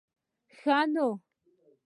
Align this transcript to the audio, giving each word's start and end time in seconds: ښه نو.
ښه 0.57 0.79
نو. 0.93 1.07